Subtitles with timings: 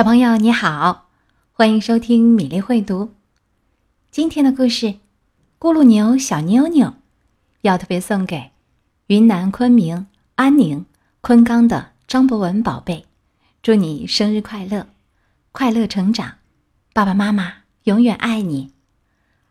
[0.00, 1.10] 小朋友你好，
[1.52, 3.12] 欢迎收听米粒会读。
[4.10, 4.86] 今天的故事
[5.58, 6.86] 《咕噜牛小妞妞》
[7.60, 8.52] 要特别送给
[9.08, 10.86] 云南昆明安宁
[11.20, 13.04] 昆冈的张博文宝贝，
[13.60, 14.88] 祝你生日快乐，
[15.52, 16.38] 快乐成长，
[16.94, 18.72] 爸爸妈妈永远爱你。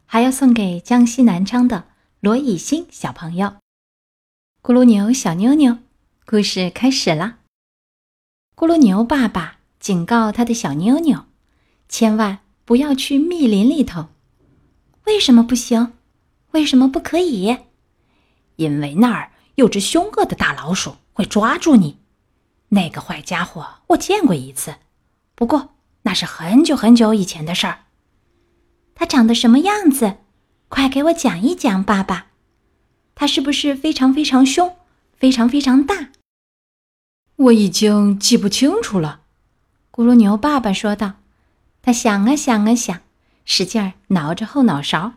[0.08, 1.90] 还要送给江西南昌的
[2.22, 3.58] 罗以欣小朋友。
[4.64, 5.78] 咕噜牛小妞妞，
[6.26, 7.38] 故事开始啦！
[8.56, 9.59] 咕噜牛爸爸。
[9.80, 11.26] 警告他的小妞妞，
[11.88, 14.10] 千万不要去密林里头。
[15.06, 15.94] 为什么不行？
[16.52, 17.58] 为什么不可以？
[18.58, 21.98] 因为那儿有只凶恶的大老鼠，会抓住你。
[22.70, 24.76] 那个坏家伙我见过一次，
[25.34, 25.70] 不过
[26.04, 27.86] 那是很久很久以前的事儿。
[28.94, 30.18] 它长得什么样子？
[30.68, 32.28] 快给我讲一讲，爸爸。
[33.16, 34.76] 它是不是非常非常凶，
[35.16, 36.10] 非常非常大？
[37.38, 39.22] 我已经记不清楚了。
[40.00, 41.16] 咕噜牛爸爸说道
[41.84, 43.02] ：“他想啊想啊想，
[43.44, 45.16] 使劲儿挠着后脑勺。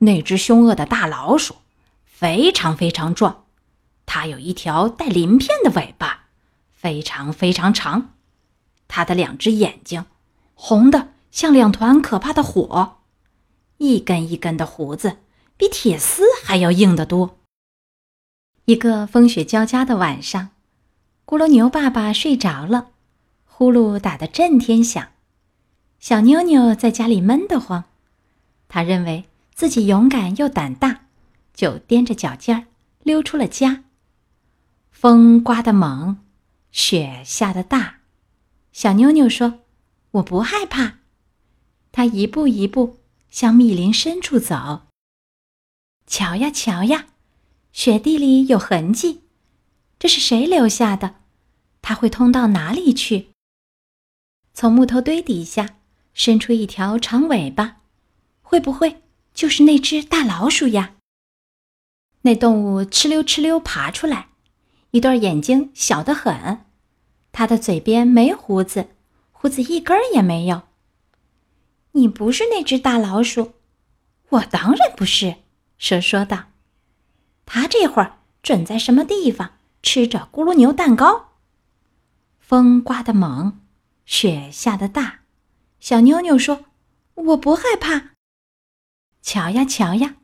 [0.00, 1.56] 那只凶恶的大老鼠
[2.04, 3.46] 非常非常壮，
[4.04, 6.26] 它有一条带鳞片的尾巴，
[6.70, 8.10] 非常非常长。
[8.88, 10.04] 它的两只眼睛
[10.52, 12.98] 红的像两团可怕的火，
[13.78, 15.20] 一根一根的胡子
[15.56, 17.38] 比铁丝还要硬得多。
[18.66, 20.50] 一个风雪交加的晚上，
[21.24, 22.88] 咕噜牛爸爸睡着了。”
[23.54, 25.10] 呼噜打得震天响，
[26.00, 27.84] 小妞妞在家里闷得慌。
[28.66, 31.02] 她认为自己勇敢又胆大，
[31.54, 32.64] 就踮着脚尖儿
[33.02, 33.84] 溜出了家。
[34.90, 36.18] 风刮得猛，
[36.72, 37.98] 雪下得大。
[38.72, 39.60] 小妞妞说
[40.12, 41.00] ：“我不害怕。”
[41.92, 43.00] 她一步一步
[43.30, 44.86] 向密林深处走。
[46.06, 47.06] 瞧呀瞧呀，
[47.72, 49.20] 雪地里有痕迹，
[49.98, 51.16] 这是谁留下的？
[51.82, 53.31] 它会通到哪里去？
[54.54, 55.76] 从木头堆底下
[56.14, 57.78] 伸出一条长尾巴，
[58.42, 60.94] 会不会就是那只大老鼠呀？
[62.22, 64.28] 那动物哧溜哧溜爬出来，
[64.90, 66.66] 一对眼睛小得很，
[67.32, 68.90] 它的嘴边没胡子，
[69.32, 70.62] 胡子一根儿也没有。
[71.92, 73.54] 你不是那只大老鼠，
[74.28, 75.36] 我当然不是。
[75.78, 76.44] 蛇说道
[77.44, 81.30] ：“它这会儿准在什么地方吃着咕噜牛蛋糕。”
[82.38, 83.61] 风刮得猛。
[84.04, 85.20] 雪下的大，
[85.80, 86.66] 小妞妞说
[87.14, 88.10] ：“我不害怕。”
[89.22, 90.16] 瞧呀瞧呀，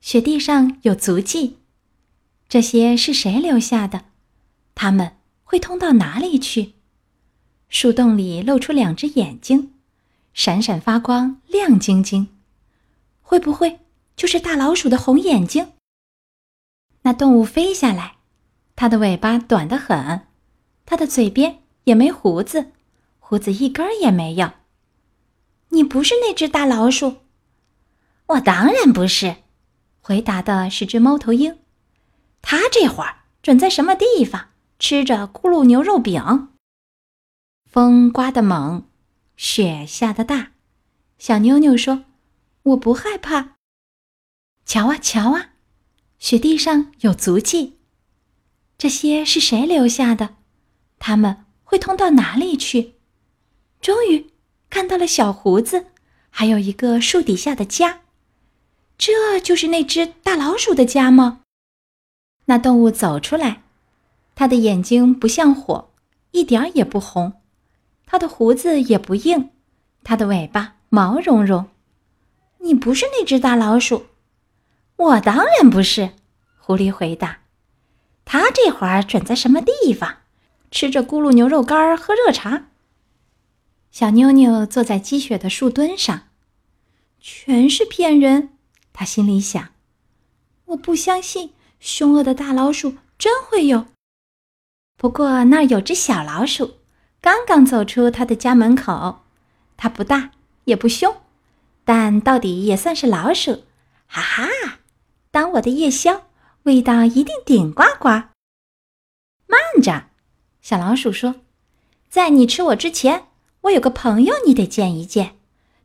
[0.00, 1.58] 雪地上有足迹，
[2.48, 4.06] 这些是谁留下的？
[4.74, 6.74] 他们会通到哪里去？
[7.68, 9.74] 树洞里露出两只眼睛，
[10.34, 12.36] 闪闪发光，亮晶晶。
[13.22, 13.80] 会不会
[14.16, 15.74] 就是大老鼠的红眼睛？
[17.02, 18.16] 那动物飞下来，
[18.74, 20.26] 它的尾巴短得很，
[20.84, 22.72] 它的嘴边也没胡子。
[23.30, 24.50] 胡子一根儿也没有。
[25.68, 27.18] 你不是那只大老鼠，
[28.26, 29.36] 我当然不是。
[30.00, 31.60] 回答的是只猫头鹰，
[32.42, 34.48] 它这会儿准在什么地方
[34.80, 36.48] 吃着咕噜牛肉饼。
[37.66, 38.88] 风刮得猛，
[39.36, 40.50] 雪下得大。
[41.16, 42.06] 小妞妞说
[42.74, 43.58] ：“我不害怕。”
[44.66, 45.50] 瞧啊瞧啊，
[46.18, 47.78] 雪地上有足迹，
[48.76, 50.38] 这些是谁留下的？
[50.98, 52.96] 他们会通到哪里去？
[53.80, 54.30] 终于
[54.68, 55.86] 看到了小胡子，
[56.28, 58.00] 还有一个树底下的家，
[58.98, 61.40] 这就是那只大老鼠的家吗？
[62.44, 63.62] 那动物走出来，
[64.34, 65.90] 它的眼睛不像火，
[66.32, 67.40] 一点儿也不红，
[68.04, 69.50] 它的胡子也不硬，
[70.04, 71.68] 它的尾巴毛茸茸。
[72.58, 74.06] 你不是那只大老鼠，
[74.96, 76.10] 我当然不是。
[76.58, 77.38] 狐狸回答
[78.26, 80.18] ：“它这会儿准在什么地方，
[80.70, 82.66] 吃着咕噜牛肉干，喝热茶。”
[83.90, 86.28] 小妞妞坐在积雪的树墩上，
[87.20, 88.50] 全是骗人。
[88.92, 89.70] 她心里想
[90.66, 93.86] ：“我不相信凶恶的大老鼠真会有。”
[94.96, 96.76] 不过那儿有只小老鼠，
[97.20, 99.22] 刚刚走出它的家门口。
[99.76, 100.32] 它不大
[100.64, 101.16] 也不凶，
[101.84, 103.64] 但到底也算是老鼠。
[104.06, 104.48] 哈哈，
[105.30, 106.26] 当我的夜宵，
[106.64, 108.08] 味道一定顶呱呱。
[109.46, 110.10] 慢着，
[110.60, 111.36] 小老鼠说
[112.08, 113.26] ：“在你吃我之前。”
[113.62, 115.36] 我有个朋友，你得见一见。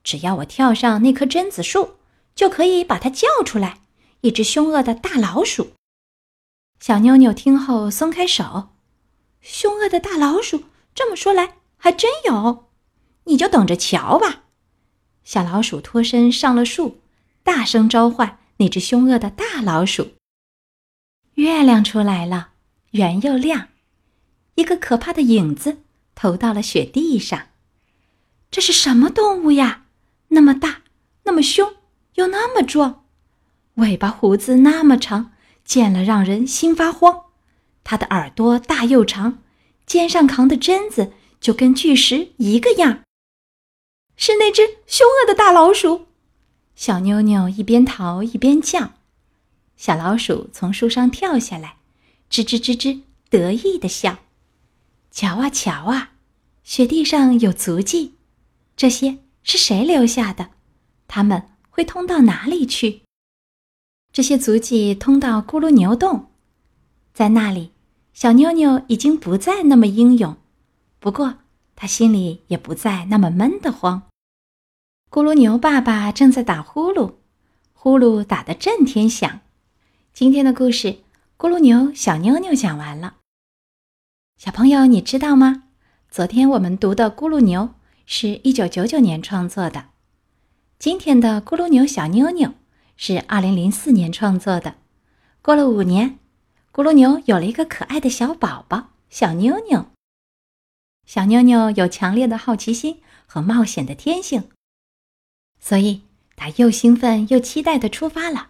[0.04, 1.96] 只要我跳上那棵榛子树，
[2.36, 3.82] 就可以把它叫出来。
[4.22, 5.74] 一只凶恶的大老鼠。
[6.80, 8.70] 小妞妞听后松开手。
[9.42, 10.64] 凶恶的大老鼠，
[10.96, 12.70] 这么说来还真有。
[13.26, 14.46] 你就等着瞧吧。
[15.24, 17.02] 小老鼠脱身上了树，
[17.44, 20.14] 大声召唤那只凶恶的大老鼠。
[21.36, 22.50] 月亮出来了，
[22.92, 23.68] 圆又亮，
[24.56, 25.80] 一个可怕的影子
[26.16, 27.50] 投到了雪地上。
[28.56, 29.84] 这是什么动物呀？
[30.30, 30.84] 那么大，
[31.24, 31.74] 那么凶，
[32.14, 33.04] 又那么壮，
[33.74, 35.34] 尾巴胡子那么长，
[35.66, 37.24] 见了让人心发慌。
[37.84, 39.40] 它的耳朵大又长，
[39.86, 41.12] 肩上扛的针子
[41.42, 43.02] 就跟巨石一个样。
[44.16, 46.06] 是那只凶恶的大老鼠。
[46.78, 48.94] 小妞妞一边逃一边叫。
[49.76, 51.76] 小老鼠从树上跳下来，
[52.32, 54.20] 吱吱吱吱得意地笑。
[55.12, 56.14] 瞧啊瞧啊，
[56.64, 58.15] 雪地上有足迹，
[58.76, 60.52] 这些是谁留下的？
[61.08, 63.04] 它们会通到哪里去？
[64.12, 66.32] 这些足迹通到咕噜牛洞，
[67.14, 67.72] 在那里，
[68.14, 70.36] 小妞妞已经不再那么英勇，
[71.00, 71.36] 不过
[71.76, 74.10] 她心里也不再那么闷得慌。
[75.10, 77.16] 咕噜牛爸爸正在打呼噜，
[77.72, 79.40] 呼噜打得震天响。
[80.14, 80.88] 今天的故事
[81.38, 83.18] 《咕噜牛小妞妞》讲完了。
[84.38, 85.64] 小朋友，你知道吗？
[86.10, 87.62] 昨天我们读的《咕噜牛》
[88.08, 89.86] 是一九九九年创作的，
[90.78, 92.50] 今天的《咕噜牛小妞妞》
[92.96, 94.76] 是二零零四年创作的。
[95.42, 96.20] 过了五年，
[96.72, 99.88] 咕噜牛有了一个可爱的小宝宝小妞妞。
[101.08, 104.50] 小妞妞有强烈的好奇心和冒险的天性，
[105.60, 106.04] 所以
[106.36, 108.50] 她又兴奋又期待的出发了。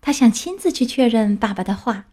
[0.00, 2.06] 他想亲自去确认爸爸的话。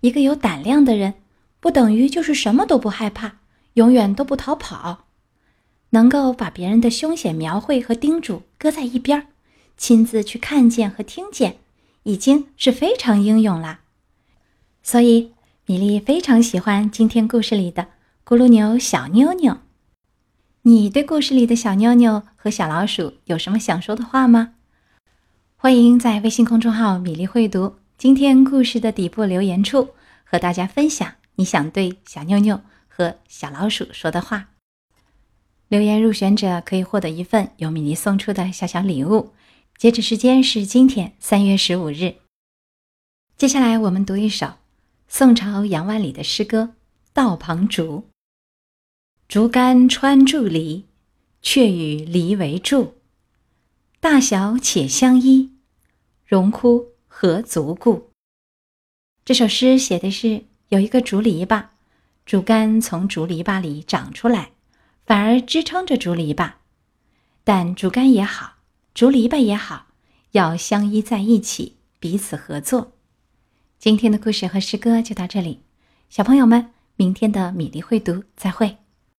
[0.00, 1.14] 一个有胆量的人，
[1.58, 3.38] 不等于就是什么都不害怕，
[3.74, 5.06] 永远都不逃跑。
[5.90, 9.26] 能够把别人的凶险描绘和叮嘱搁在一边，
[9.76, 11.58] 亲自去看见和听见，
[12.04, 13.80] 已经是非常英勇了。
[14.82, 15.32] 所以，
[15.66, 17.88] 米莉非常喜欢今天故事里的
[18.24, 19.58] 咕噜牛小妞妞。
[20.62, 24.54] 你对故事里的小妞妞和小老鼠有什么想说的话吗？
[25.56, 29.90] 欢迎在微信公众号“米粒会读”今天故事的底部留言处
[30.24, 34.48] 和大家分享你想对小妞妞和小老鼠说的话。
[35.70, 39.32] 留言入选者可以获得一份由米妮送出的小小礼物，
[39.78, 42.16] 截止时间是今天三月十五日。
[43.36, 44.54] 接下来我们读一首
[45.06, 46.62] 宋朝杨万里的诗歌
[47.12, 47.98] 《道旁竹》：
[49.28, 50.86] 竹竿穿柱篱，
[51.40, 52.94] 却与篱为柱。
[54.00, 55.52] 大小且相依，
[56.26, 58.10] 荣枯何足顾。
[59.24, 61.66] 这首诗写的是有一个竹篱笆，
[62.26, 64.50] 竹竿从竹篱笆里长出来，
[65.10, 66.52] 反而支撑着竹篱笆。
[67.42, 68.58] 但竹竿也好，
[68.94, 69.86] 竹篱笆也好，
[70.30, 72.92] 要相依在一起，彼此合作。
[73.76, 75.62] 今天的故事和诗歌就到这里，
[76.08, 78.76] 小朋友们，明天的米粒会读再会。